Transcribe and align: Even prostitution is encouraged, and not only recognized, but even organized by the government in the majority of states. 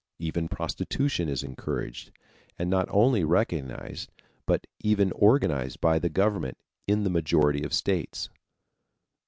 Even 0.17 0.47
prostitution 0.49 1.29
is 1.29 1.43
encouraged, 1.43 2.11
and 2.57 2.71
not 2.71 2.87
only 2.89 3.23
recognized, 3.23 4.11
but 4.47 4.65
even 4.79 5.11
organized 5.11 5.79
by 5.79 5.99
the 5.99 6.09
government 6.09 6.57
in 6.87 7.03
the 7.03 7.09
majority 7.11 7.61
of 7.63 7.71
states. 7.71 8.27